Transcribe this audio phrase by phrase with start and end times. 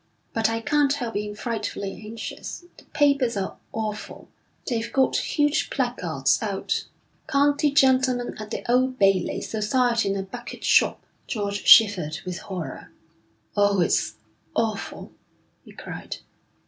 [0.33, 2.65] 'But I can't help being frightfully anxious.
[2.77, 4.29] The papers are awful.
[4.65, 6.87] They've got huge placards out:
[7.27, 9.41] County gentleman at the Old Bailey.
[9.41, 12.91] Society in a Bucket Shop.' George shivered with horror.
[13.55, 14.15] 'Oh, it's
[14.55, 15.11] awful!'
[15.63, 16.17] he cried.